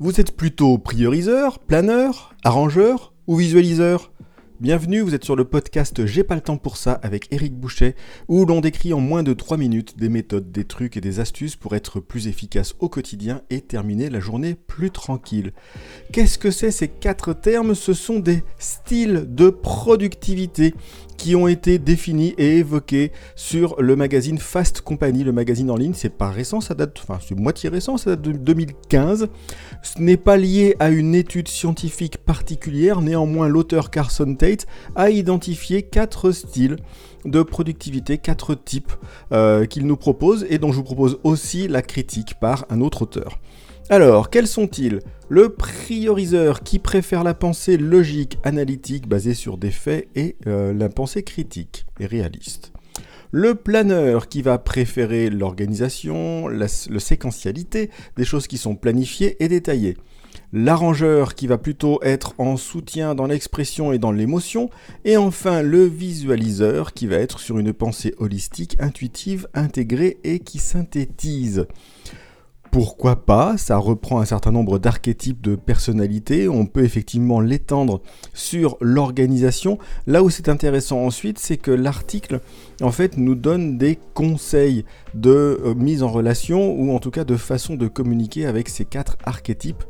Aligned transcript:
Vous 0.00 0.20
êtes 0.20 0.36
plutôt 0.36 0.78
prioriseur, 0.78 1.58
planeur, 1.58 2.32
arrangeur 2.44 3.12
ou 3.26 3.34
visualiseur? 3.34 4.12
Bienvenue, 4.60 5.02
vous 5.02 5.14
êtes 5.14 5.24
sur 5.24 5.36
le 5.36 5.44
podcast 5.44 6.04
J'ai 6.04 6.24
pas 6.24 6.34
le 6.34 6.40
temps 6.40 6.56
pour 6.56 6.78
ça 6.78 6.94
avec 6.94 7.28
Eric 7.30 7.54
Boucher, 7.54 7.94
où 8.26 8.44
l'on 8.44 8.60
décrit 8.60 8.92
en 8.92 8.98
moins 8.98 9.22
de 9.22 9.32
3 9.32 9.56
minutes 9.56 9.96
des 9.96 10.08
méthodes, 10.08 10.50
des 10.50 10.64
trucs 10.64 10.96
et 10.96 11.00
des 11.00 11.20
astuces 11.20 11.54
pour 11.54 11.76
être 11.76 12.00
plus 12.00 12.26
efficace 12.26 12.74
au 12.80 12.88
quotidien 12.88 13.42
et 13.50 13.60
terminer 13.60 14.10
la 14.10 14.18
journée 14.18 14.56
plus 14.56 14.90
tranquille. 14.90 15.52
Qu'est-ce 16.10 16.38
que 16.38 16.50
c'est 16.50 16.72
ces 16.72 16.88
quatre 16.88 17.34
termes? 17.34 17.76
Ce 17.76 17.92
sont 17.92 18.18
des 18.18 18.42
styles 18.58 19.26
de 19.28 19.48
productivité 19.48 20.74
qui 21.18 21.34
ont 21.34 21.48
été 21.48 21.78
définis 21.78 22.34
et 22.38 22.58
évoqués 22.58 23.12
sur 23.34 23.80
le 23.80 23.96
magazine 23.96 24.38
Fast 24.38 24.80
Company, 24.80 25.24
le 25.24 25.32
magazine 25.32 25.70
en 25.70 25.76
ligne. 25.76 25.92
C'est 25.94 26.16
pas 26.16 26.30
récent, 26.30 26.60
ça 26.60 26.74
date, 26.74 26.96
enfin 27.02 27.18
c'est 27.26 27.36
moitié 27.36 27.68
récent, 27.68 27.96
ça 27.96 28.10
date 28.10 28.22
de 28.22 28.32
2015. 28.32 29.28
Ce 29.82 30.00
n'est 30.00 30.16
pas 30.16 30.36
lié 30.36 30.76
à 30.78 30.90
une 30.90 31.14
étude 31.14 31.48
scientifique 31.48 32.18
particulière, 32.18 33.02
néanmoins 33.02 33.48
l'auteur 33.48 33.90
Carson 33.90 34.34
A 34.96 35.10
identifié 35.10 35.82
quatre 35.82 36.32
styles 36.32 36.76
de 37.24 37.42
productivité, 37.42 38.18
quatre 38.18 38.54
types 38.54 38.92
euh, 39.32 39.66
qu'il 39.66 39.86
nous 39.86 39.96
propose 39.96 40.46
et 40.48 40.58
dont 40.58 40.72
je 40.72 40.76
vous 40.76 40.84
propose 40.84 41.18
aussi 41.24 41.68
la 41.68 41.82
critique 41.82 42.34
par 42.40 42.64
un 42.70 42.80
autre 42.80 43.02
auteur. 43.02 43.38
Alors, 43.90 44.28
quels 44.28 44.46
sont-ils? 44.46 45.00
Le 45.30 45.48
prioriseur 45.48 46.62
qui 46.62 46.78
préfère 46.78 47.24
la 47.24 47.32
pensée 47.32 47.78
logique, 47.78 48.38
analytique, 48.44 49.08
basée 49.08 49.32
sur 49.32 49.56
des 49.56 49.70
faits, 49.70 50.08
et 50.14 50.36
euh, 50.46 50.74
la 50.74 50.90
pensée 50.90 51.22
critique 51.22 51.86
et 51.98 52.06
réaliste. 52.06 52.72
Le 53.30 53.54
planeur 53.54 54.28
qui 54.28 54.40
va 54.42 54.58
préférer 54.58 55.28
l'organisation, 55.28 56.48
la, 56.48 56.68
séquentialité, 56.68 57.90
des 58.16 58.24
choses 58.24 58.46
qui 58.46 58.56
sont 58.56 58.74
planifiées 58.74 59.42
et 59.42 59.48
détaillées. 59.48 59.96
L'arrangeur 60.52 61.34
qui 61.34 61.46
va 61.46 61.58
plutôt 61.58 62.00
être 62.02 62.34
en 62.38 62.56
soutien 62.56 63.14
dans 63.14 63.26
l'expression 63.26 63.92
et 63.92 63.98
dans 63.98 64.12
l'émotion. 64.12 64.70
Et 65.04 65.18
enfin 65.18 65.60
le 65.62 65.84
visualiseur 65.84 66.94
qui 66.94 67.06
va 67.06 67.16
être 67.16 67.38
sur 67.38 67.58
une 67.58 67.74
pensée 67.74 68.14
holistique, 68.16 68.76
intuitive, 68.80 69.46
intégrée 69.52 70.18
et 70.24 70.38
qui 70.38 70.58
synthétise 70.58 71.66
pourquoi 72.70 73.24
pas, 73.24 73.56
ça 73.56 73.76
reprend 73.76 74.20
un 74.20 74.24
certain 74.24 74.52
nombre 74.52 74.78
d'archétypes 74.78 75.40
de 75.40 75.56
personnalités, 75.56 76.48
on 76.48 76.66
peut 76.66 76.84
effectivement 76.84 77.40
l'étendre 77.40 78.02
sur 78.34 78.76
l'organisation. 78.80 79.78
Là 80.06 80.22
où 80.22 80.30
c'est 80.30 80.48
intéressant 80.48 81.04
ensuite, 81.04 81.38
c'est 81.38 81.56
que 81.56 81.70
l'article 81.70 82.40
en 82.80 82.90
fait 82.90 83.16
nous 83.16 83.34
donne 83.34 83.78
des 83.78 83.98
conseils 84.14 84.84
de 85.14 85.60
euh, 85.64 85.74
mise 85.74 86.02
en 86.02 86.08
relation 86.08 86.72
ou 86.72 86.94
en 86.94 86.98
tout 86.98 87.10
cas 87.10 87.24
de 87.24 87.36
façon 87.36 87.74
de 87.74 87.88
communiquer 87.88 88.46
avec 88.46 88.68
ces 88.68 88.84
quatre 88.84 89.16
archétypes. 89.24 89.84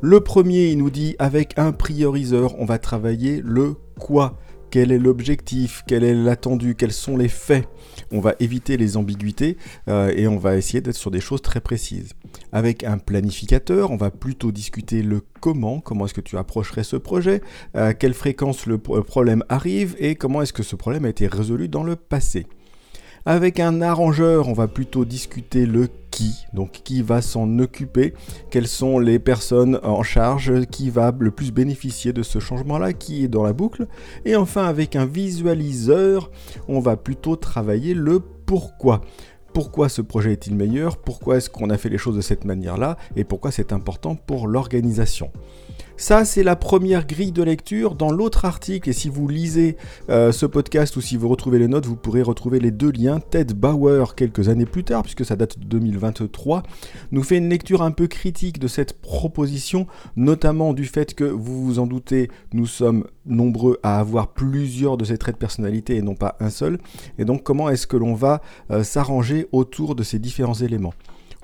Le 0.00 0.20
premier, 0.20 0.68
il 0.68 0.78
nous 0.78 0.90
dit 0.90 1.16
avec 1.18 1.58
un 1.58 1.72
prioriseur, 1.72 2.54
on 2.58 2.64
va 2.64 2.78
travailler 2.78 3.40
le 3.44 3.74
quoi 3.98 4.38
quel 4.70 4.92
est 4.92 4.98
l'objectif, 4.98 5.82
quel 5.86 6.04
est 6.04 6.14
l'attendu, 6.14 6.74
quels 6.74 6.92
sont 6.92 7.16
les 7.16 7.28
faits? 7.28 7.68
On 8.10 8.20
va 8.20 8.34
éviter 8.40 8.76
les 8.76 8.96
ambiguïtés 8.96 9.56
euh, 9.88 10.12
et 10.14 10.28
on 10.28 10.38
va 10.38 10.56
essayer 10.56 10.80
d'être 10.80 10.96
sur 10.96 11.10
des 11.10 11.20
choses 11.20 11.42
très 11.42 11.60
précises. 11.60 12.14
Avec 12.52 12.84
un 12.84 12.98
planificateur, 12.98 13.90
on 13.90 13.96
va 13.96 14.10
plutôt 14.10 14.52
discuter 14.52 15.02
le 15.02 15.22
comment, 15.40 15.80
comment 15.80 16.06
est-ce 16.06 16.14
que 16.14 16.20
tu 16.20 16.36
approcherais 16.36 16.84
ce 16.84 16.96
projet, 16.96 17.42
à 17.74 17.94
quelle 17.94 18.14
fréquence 18.14 18.66
le 18.66 18.78
problème 18.78 19.44
arrive 19.48 19.96
et 19.98 20.14
comment 20.14 20.42
est-ce 20.42 20.52
que 20.52 20.62
ce 20.62 20.76
problème 20.76 21.04
a 21.04 21.08
été 21.08 21.26
résolu 21.26 21.68
dans 21.68 21.84
le 21.84 21.96
passé. 21.96 22.46
Avec 23.28 23.60
un 23.60 23.82
arrangeur, 23.82 24.48
on 24.48 24.54
va 24.54 24.68
plutôt 24.68 25.04
discuter 25.04 25.66
le 25.66 25.90
qui, 26.10 26.46
donc 26.54 26.80
qui 26.82 27.02
va 27.02 27.20
s'en 27.20 27.58
occuper, 27.58 28.14
quelles 28.48 28.66
sont 28.66 28.98
les 28.98 29.18
personnes 29.18 29.78
en 29.82 30.02
charge, 30.02 30.64
qui 30.70 30.88
va 30.88 31.14
le 31.18 31.30
plus 31.30 31.52
bénéficier 31.52 32.14
de 32.14 32.22
ce 32.22 32.38
changement-là, 32.38 32.94
qui 32.94 33.24
est 33.24 33.28
dans 33.28 33.42
la 33.42 33.52
boucle? 33.52 33.86
Et 34.24 34.34
enfin, 34.34 34.64
avec 34.64 34.96
un 34.96 35.04
visualiseur, 35.04 36.30
on 36.68 36.80
va 36.80 36.96
plutôt 36.96 37.36
travailler 37.36 37.92
le 37.92 38.18
pourquoi. 38.18 39.02
Pourquoi 39.52 39.90
ce 39.90 40.00
projet 40.00 40.32
est-il 40.32 40.54
meilleur, 40.54 40.96
pourquoi 40.96 41.36
est-ce 41.36 41.50
qu'on 41.50 41.68
a 41.68 41.76
fait 41.76 41.90
les 41.90 41.98
choses 41.98 42.16
de 42.16 42.22
cette 42.22 42.46
manière-là, 42.46 42.96
et 43.14 43.24
pourquoi 43.24 43.50
c'est 43.50 43.74
important 43.74 44.14
pour 44.14 44.48
l'organisation? 44.48 45.30
Ça, 46.00 46.24
c'est 46.24 46.44
la 46.44 46.54
première 46.54 47.08
grille 47.08 47.32
de 47.32 47.42
lecture. 47.42 47.96
Dans 47.96 48.12
l'autre 48.12 48.44
article, 48.44 48.88
et 48.88 48.92
si 48.92 49.08
vous 49.08 49.26
lisez 49.26 49.76
euh, 50.10 50.30
ce 50.30 50.46
podcast 50.46 50.94
ou 50.94 51.00
si 51.00 51.16
vous 51.16 51.28
retrouvez 51.28 51.58
les 51.58 51.66
notes, 51.66 51.86
vous 51.86 51.96
pourrez 51.96 52.22
retrouver 52.22 52.60
les 52.60 52.70
deux 52.70 52.92
liens. 52.92 53.18
Ted 53.18 53.52
Bauer, 53.52 54.14
quelques 54.14 54.48
années 54.48 54.64
plus 54.64 54.84
tard, 54.84 55.02
puisque 55.02 55.24
ça 55.24 55.34
date 55.34 55.58
de 55.58 55.64
2023, 55.64 56.62
nous 57.10 57.24
fait 57.24 57.38
une 57.38 57.48
lecture 57.48 57.82
un 57.82 57.90
peu 57.90 58.06
critique 58.06 58.60
de 58.60 58.68
cette 58.68 59.00
proposition, 59.00 59.88
notamment 60.14 60.72
du 60.72 60.84
fait 60.84 61.14
que, 61.14 61.24
vous 61.24 61.66
vous 61.66 61.78
en 61.80 61.88
doutez, 61.88 62.30
nous 62.52 62.66
sommes 62.66 63.04
nombreux 63.26 63.80
à 63.82 63.98
avoir 63.98 64.28
plusieurs 64.28 64.98
de 64.98 65.04
ces 65.04 65.18
traits 65.18 65.34
de 65.34 65.40
personnalité 65.40 65.96
et 65.96 66.02
non 66.02 66.14
pas 66.14 66.36
un 66.38 66.50
seul. 66.50 66.78
Et 67.18 67.24
donc, 67.24 67.42
comment 67.42 67.70
est-ce 67.70 67.88
que 67.88 67.96
l'on 67.96 68.14
va 68.14 68.40
euh, 68.70 68.84
s'arranger 68.84 69.48
autour 69.50 69.96
de 69.96 70.04
ces 70.04 70.20
différents 70.20 70.54
éléments? 70.54 70.94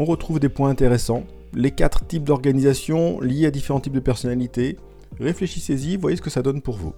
On 0.00 0.06
retrouve 0.06 0.40
des 0.40 0.48
points 0.48 0.70
intéressants 0.70 1.24
les 1.52 1.72
quatre 1.72 2.06
types 2.06 2.24
d'organisation 2.24 3.20
liés 3.20 3.44
à 3.44 3.50
différents 3.50 3.80
types 3.80 3.92
de 3.92 4.00
personnalités. 4.00 4.78
Réfléchissez-y, 5.20 5.98
voyez 5.98 6.16
ce 6.16 6.22
que 6.22 6.30
ça 6.30 6.40
donne 6.40 6.62
pour 6.62 6.78
vous. 6.78 6.94